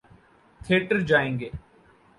[0.61, 1.49] Theatre جائیں گے۔